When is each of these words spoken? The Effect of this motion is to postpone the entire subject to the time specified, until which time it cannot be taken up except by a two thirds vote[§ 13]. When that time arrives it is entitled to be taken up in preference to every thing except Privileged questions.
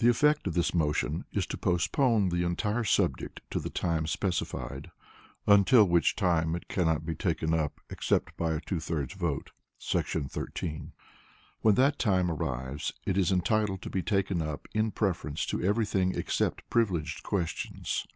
The 0.00 0.08
Effect 0.10 0.46
of 0.46 0.52
this 0.52 0.74
motion 0.74 1.24
is 1.32 1.46
to 1.46 1.56
postpone 1.56 2.28
the 2.28 2.42
entire 2.44 2.84
subject 2.84 3.40
to 3.50 3.58
the 3.58 3.70
time 3.70 4.06
specified, 4.06 4.90
until 5.46 5.86
which 5.86 6.14
time 6.14 6.54
it 6.54 6.68
cannot 6.68 7.06
be 7.06 7.14
taken 7.14 7.54
up 7.54 7.80
except 7.88 8.36
by 8.36 8.52
a 8.52 8.60
two 8.60 8.80
thirds 8.80 9.14
vote[§ 9.14 9.50
13]. 10.60 10.92
When 11.62 11.76
that 11.76 11.98
time 11.98 12.30
arrives 12.30 12.92
it 13.06 13.16
is 13.16 13.32
entitled 13.32 13.80
to 13.80 13.88
be 13.88 14.02
taken 14.02 14.42
up 14.42 14.68
in 14.74 14.90
preference 14.90 15.46
to 15.46 15.62
every 15.64 15.86
thing 15.86 16.16
except 16.18 16.68
Privileged 16.68 17.22
questions. 17.22 18.06